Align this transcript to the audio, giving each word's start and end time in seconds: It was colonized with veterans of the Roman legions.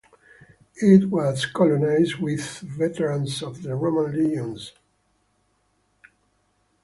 It 0.81 1.11
was 1.11 1.45
colonized 1.45 2.15
with 2.15 2.61
veterans 2.61 3.43
of 3.43 3.61
the 3.61 3.75
Roman 3.75 4.11
legions. 4.17 4.71